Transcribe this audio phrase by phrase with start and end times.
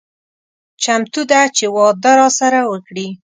[0.83, 3.07] چمتو ده چې واده راسره وکړي.